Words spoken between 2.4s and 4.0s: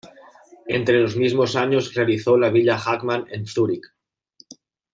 villa Hagman en Zúrich.